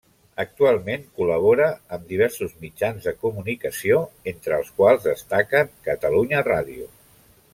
[0.43, 1.67] Actualment col·labora
[1.97, 4.01] amb diversos mitjans de comunicació,
[4.33, 6.89] entre els quals destaquen Catalunya Ràdio.